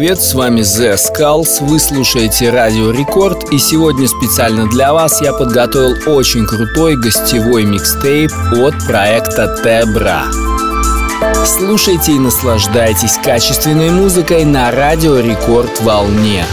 [0.00, 5.34] Привет, с вами The Skulls, вы слушаете Радио Рекорд и сегодня специально для вас я
[5.34, 8.30] подготовил очень крутой гостевой микстейп
[8.64, 10.22] от проекта Тебра.
[11.44, 16.46] Слушайте и наслаждайтесь качественной музыкой на Радио Рекорд волне.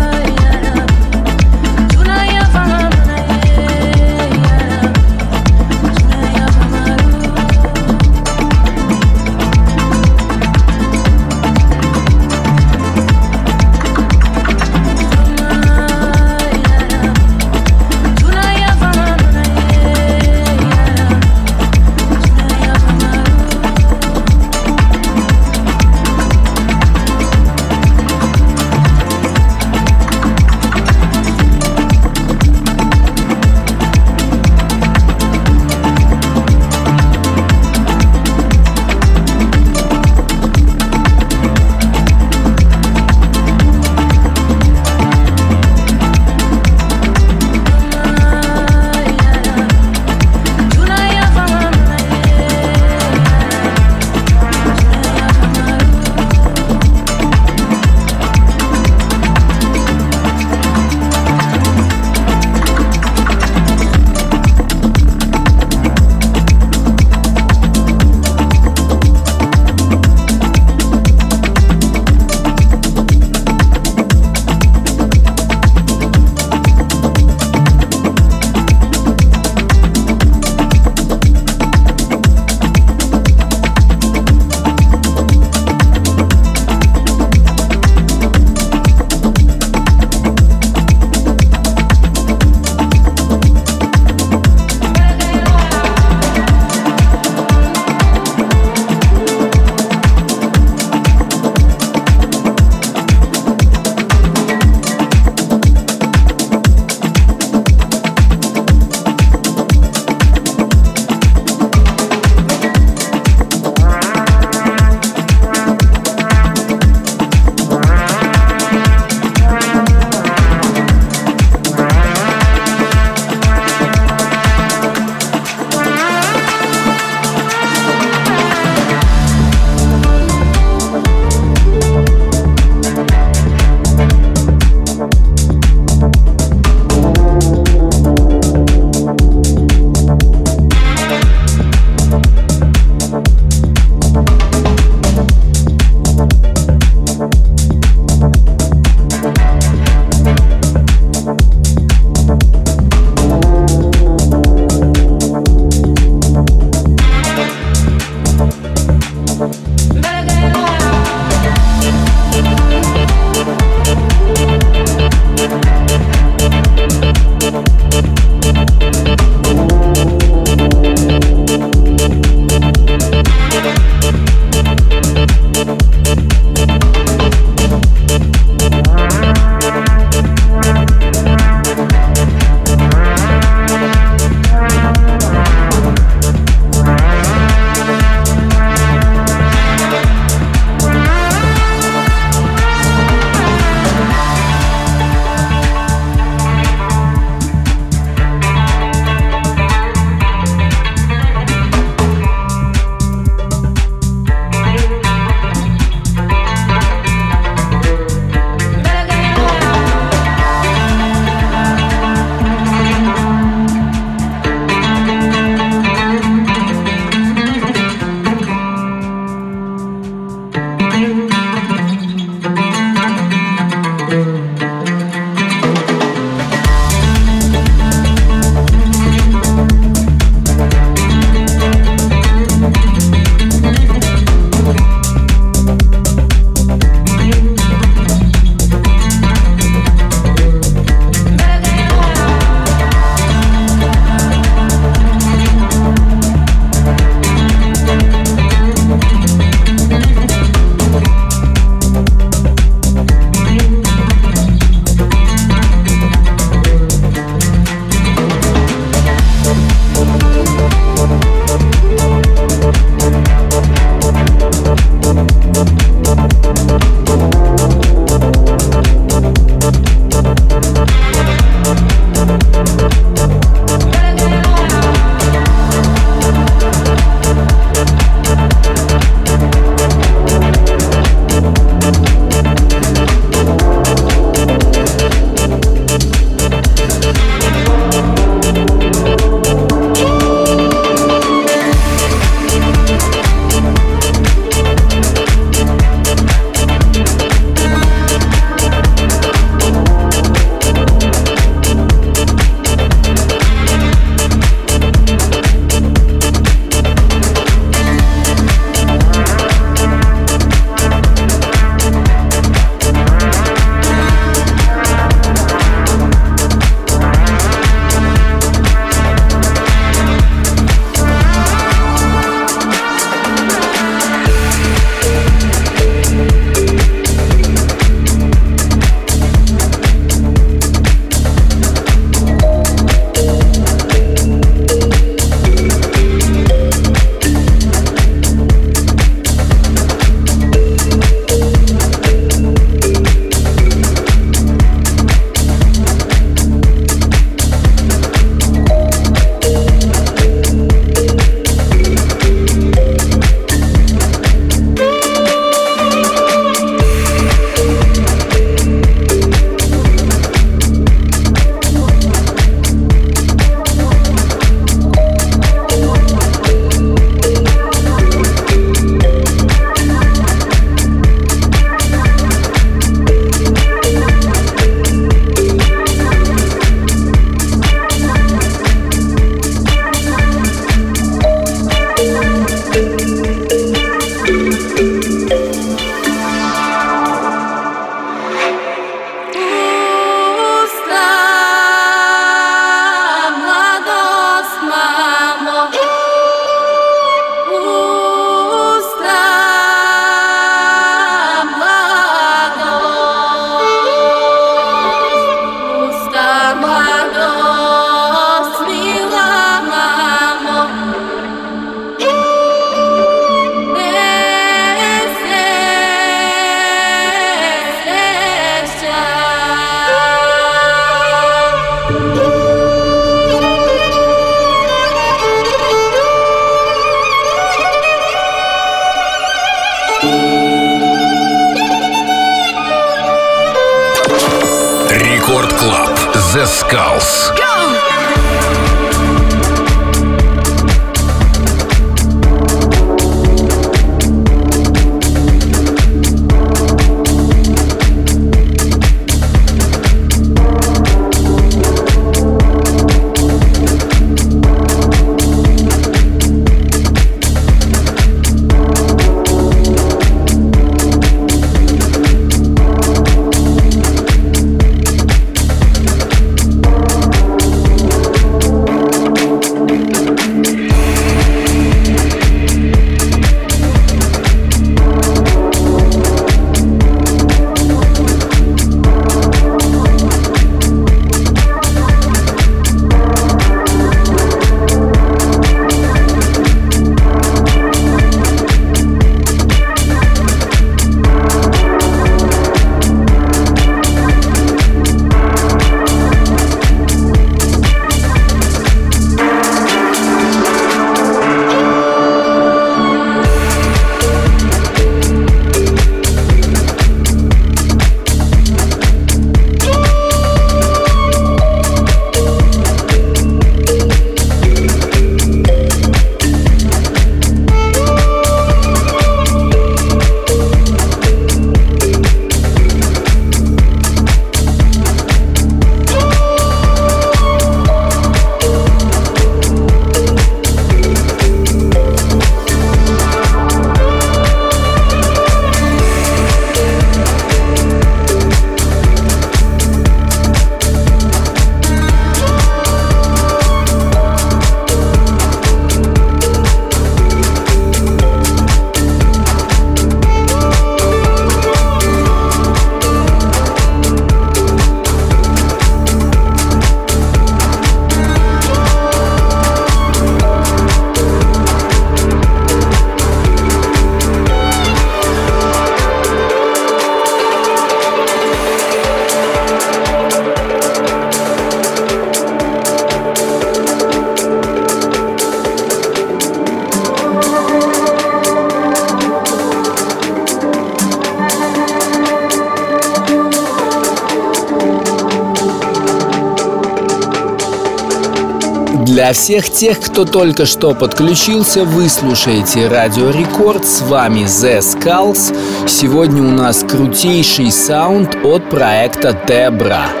[588.91, 593.65] Для всех тех, кто только что подключился, вы слушаете Радио Рекорд.
[593.65, 595.33] С вами The Skulls.
[595.65, 600.00] Сегодня у нас крутейший саунд от проекта Тебра.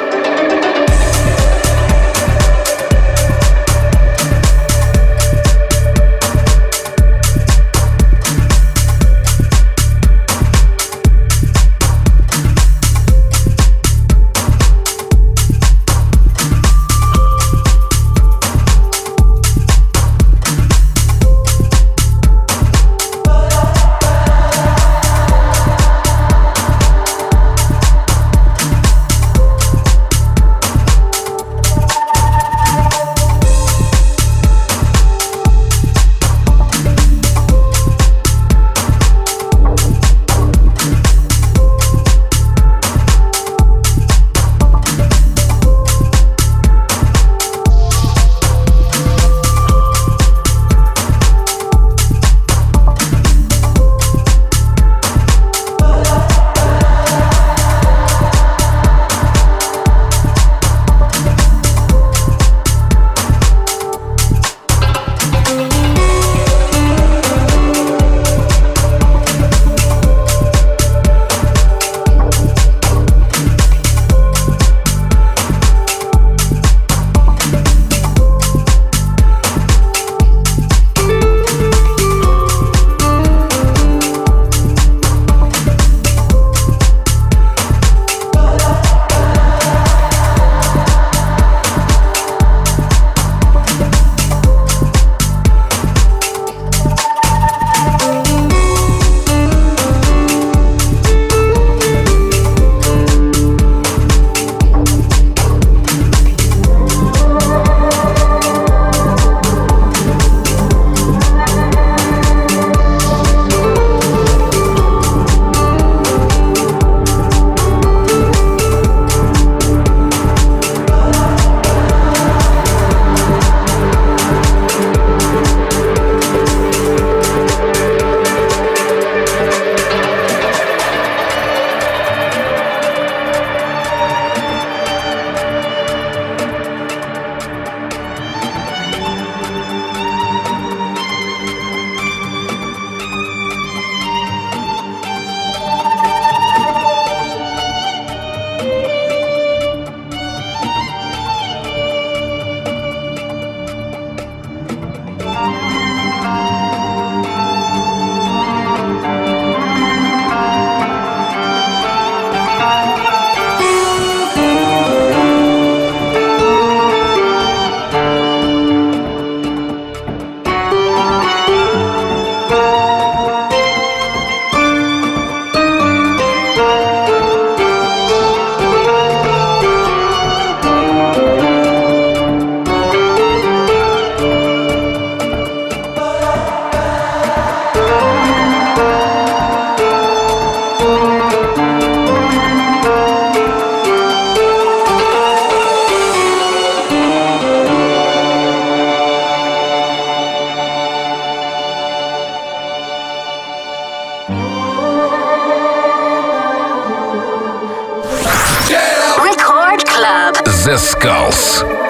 [210.71, 211.80] The Skulls.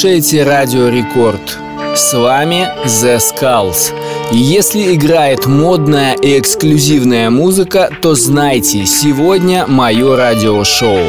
[0.00, 1.58] Слушаете Радио Рекорд.
[1.94, 3.92] С вами The Skulls.
[4.32, 11.00] И если играет модная и эксклюзивная музыка, то знайте, сегодня мое радиошоу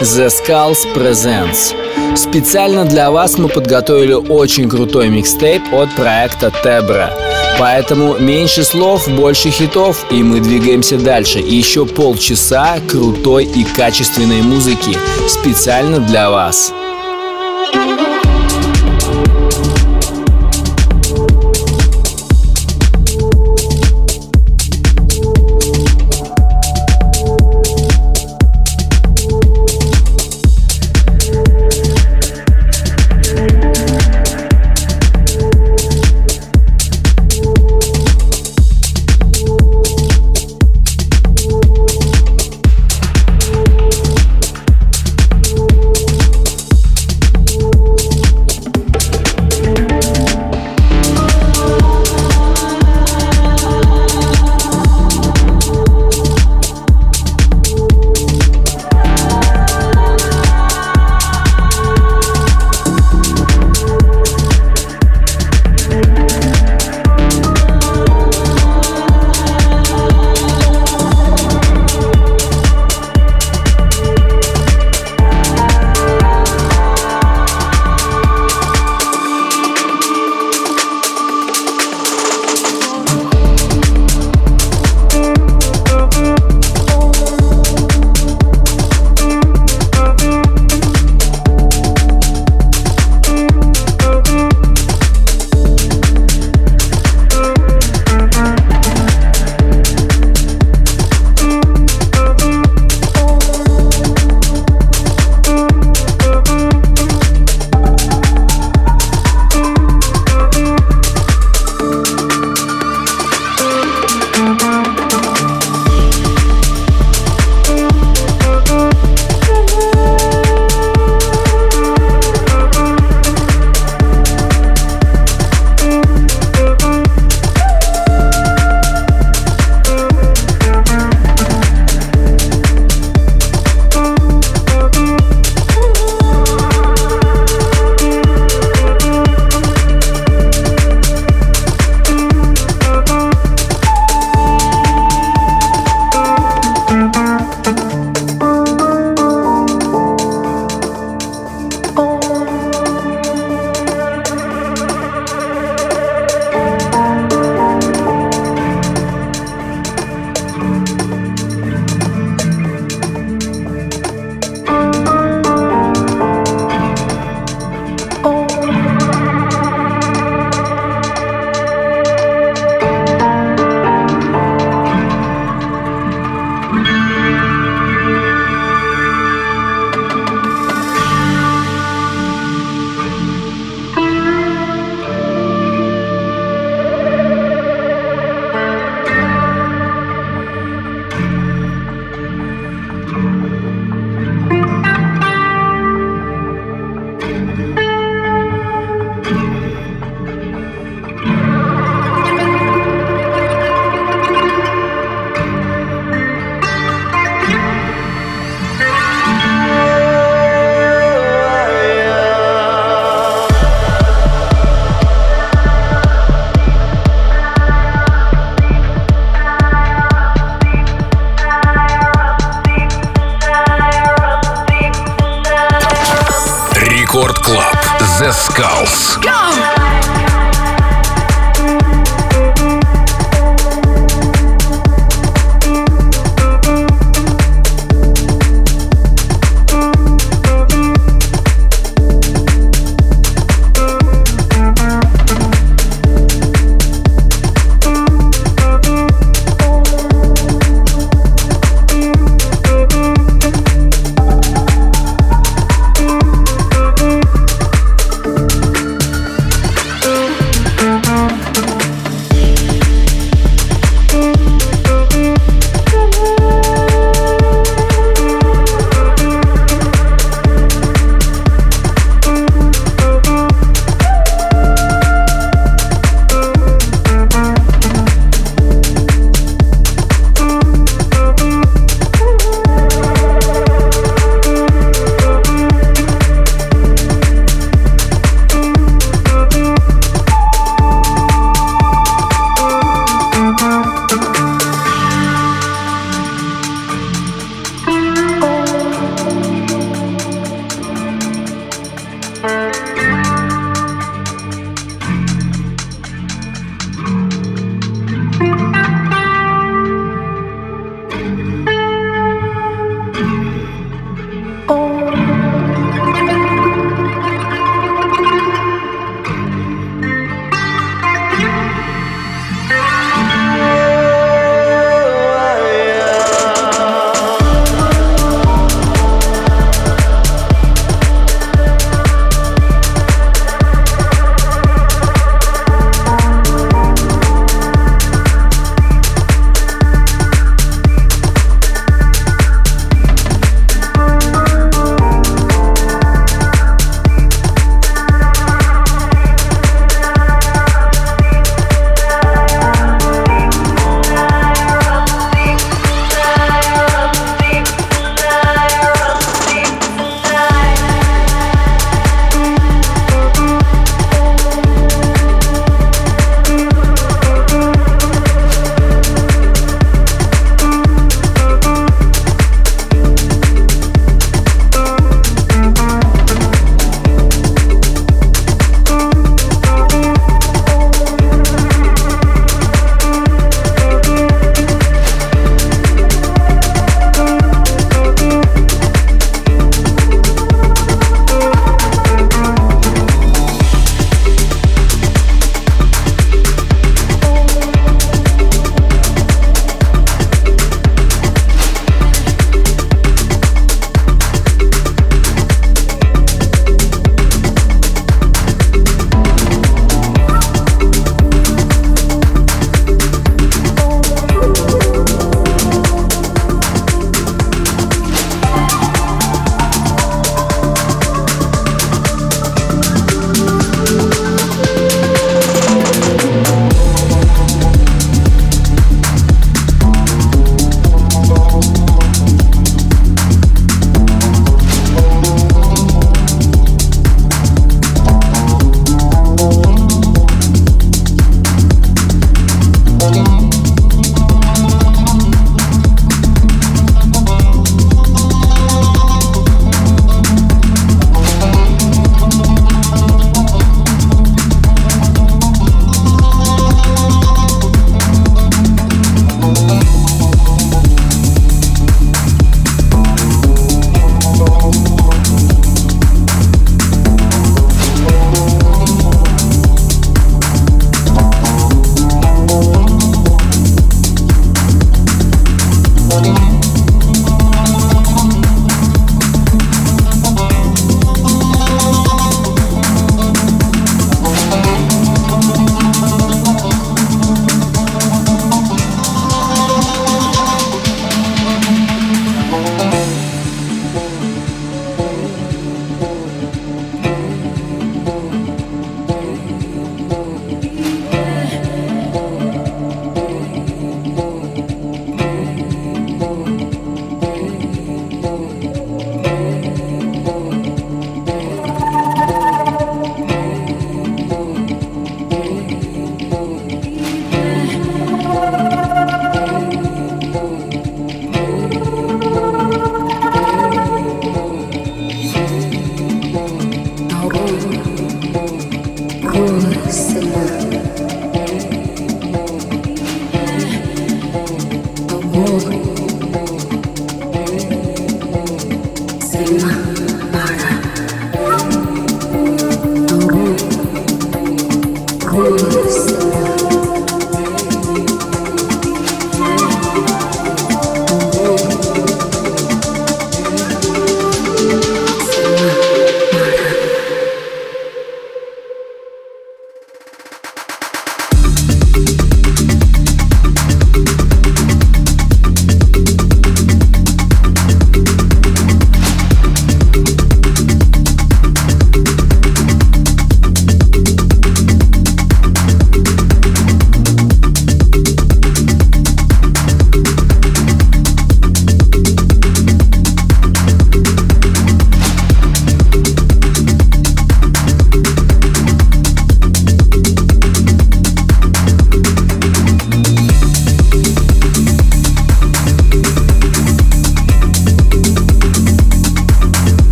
[0.00, 1.74] The Skulls Presents.
[2.16, 7.12] Специально для вас мы подготовили очень крутой микстейп от проекта Тебра.
[7.58, 11.40] Поэтому меньше слов, больше хитов, и мы двигаемся дальше.
[11.40, 14.96] И еще полчаса крутой и качественной музыки
[15.28, 16.72] специально для вас.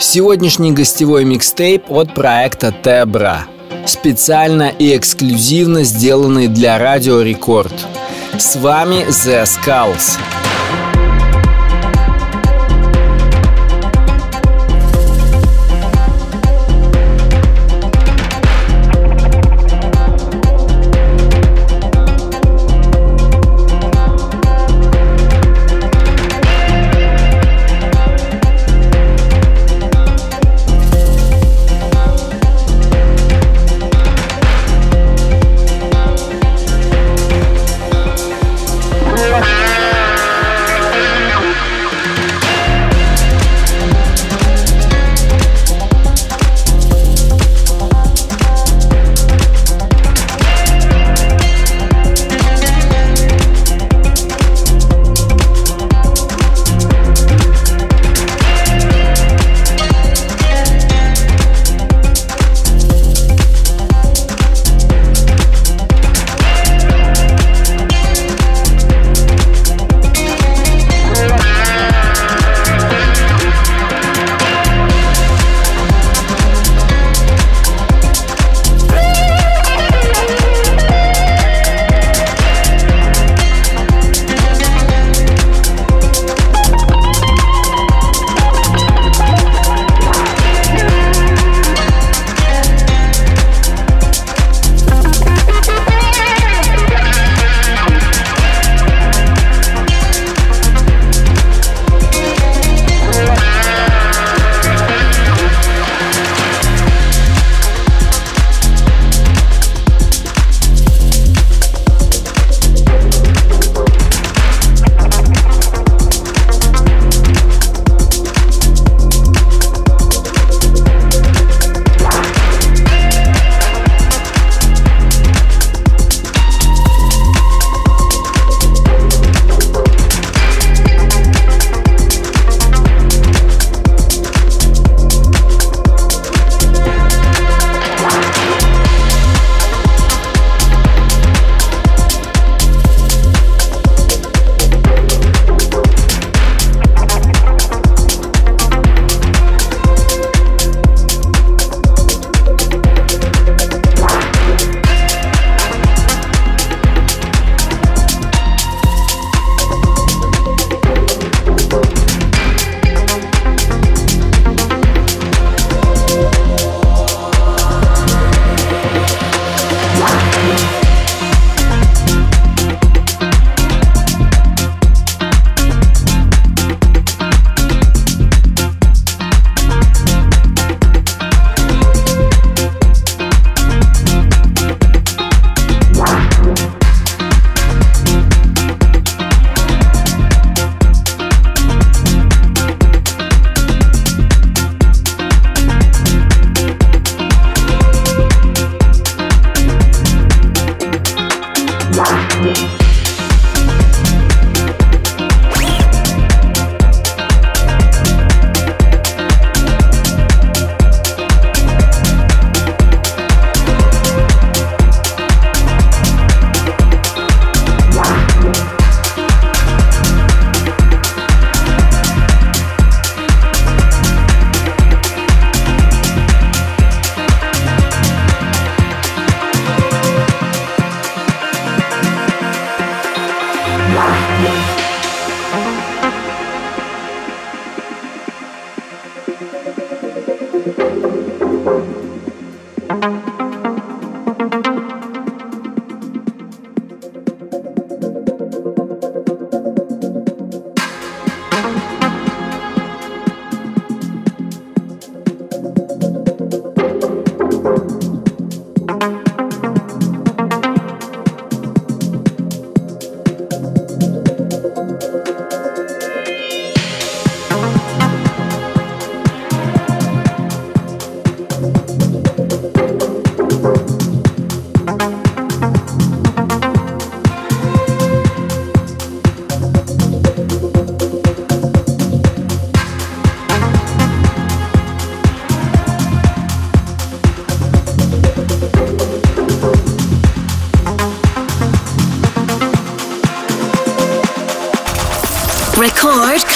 [0.00, 3.46] Сегодняшний гостевой микстейп от проекта Тебра.
[3.84, 7.74] Специально и эксклюзивно сделанный для Радио Рекорд.
[8.38, 10.16] С вами The Skulls.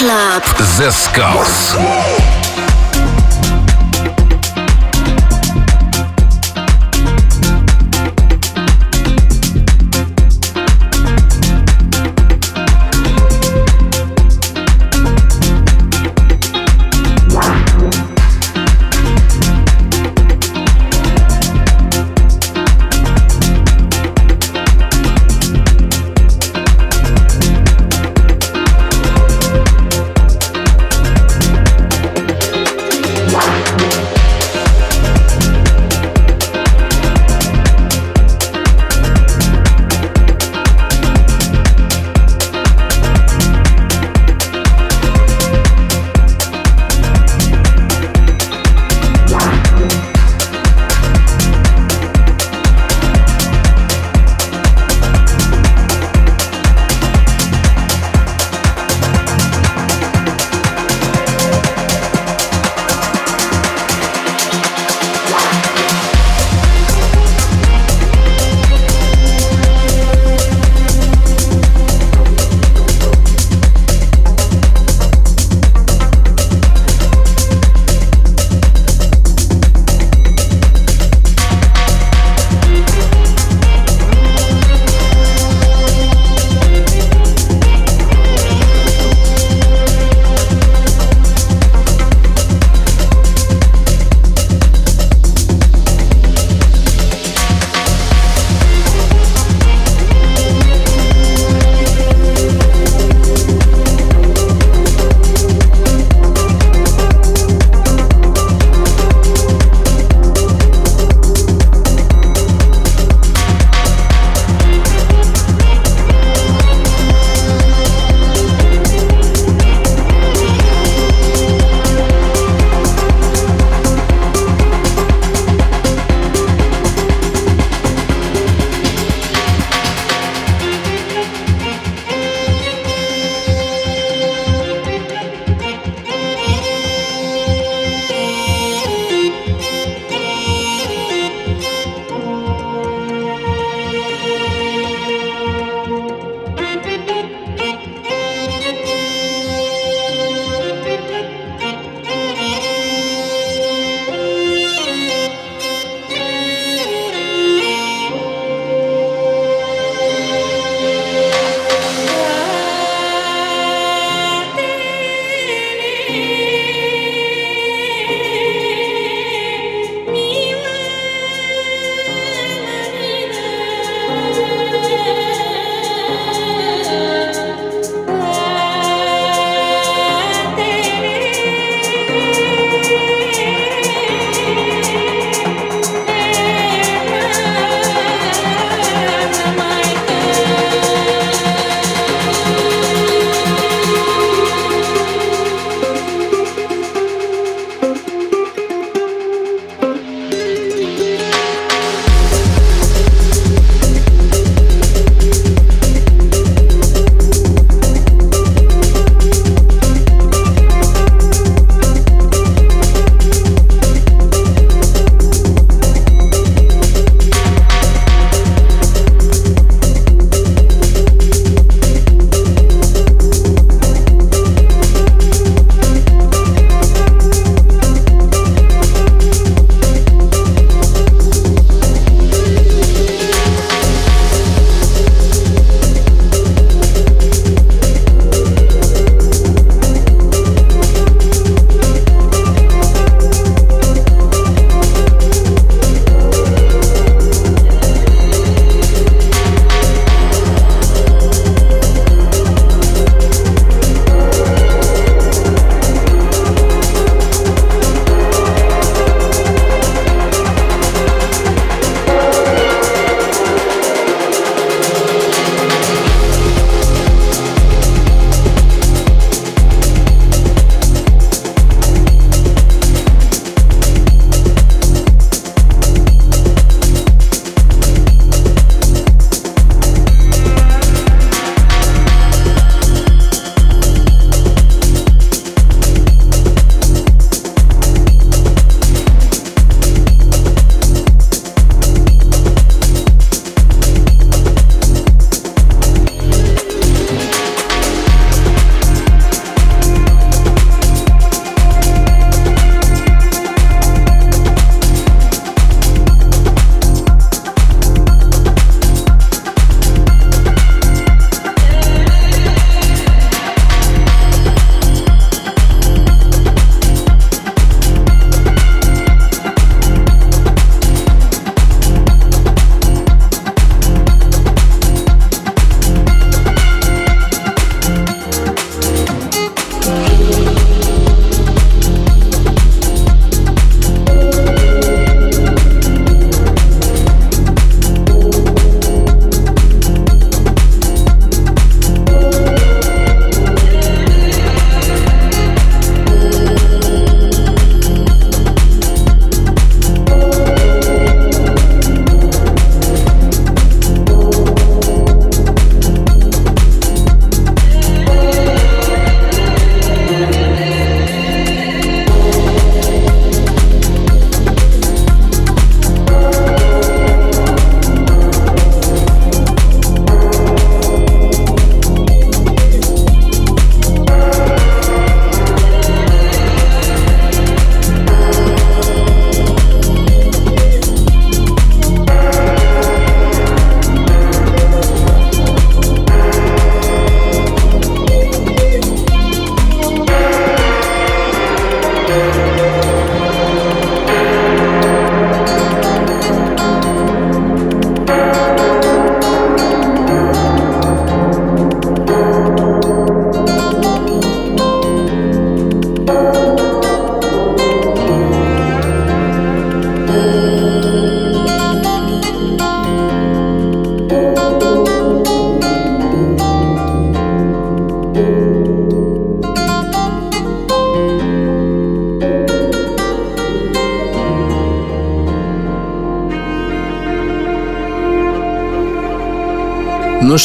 [0.03, 0.43] Club.
[0.57, 2.22] The Skulls.